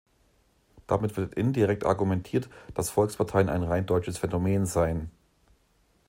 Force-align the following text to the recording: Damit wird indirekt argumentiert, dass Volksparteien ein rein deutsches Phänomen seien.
Damit 0.87 1.15
wird 1.15 1.35
indirekt 1.35 1.85
argumentiert, 1.85 2.49
dass 2.73 2.89
Volksparteien 2.89 3.49
ein 3.49 3.61
rein 3.61 3.85
deutsches 3.85 4.17
Phänomen 4.17 4.65
seien. 4.65 5.11